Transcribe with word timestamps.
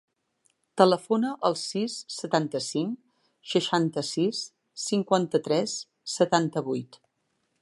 Telefona 0.81 1.33
al 1.49 1.57
sis, 1.63 1.97
setanta-cinc, 2.15 2.97
seixanta-sis, 3.53 4.43
cinquanta-tres, 4.89 5.81
setanta-vuit. 6.17 7.03